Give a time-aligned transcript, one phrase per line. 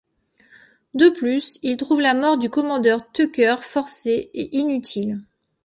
[0.95, 5.21] De plus, ils trouvent la mort du commandeur Tucker forcée et inutile.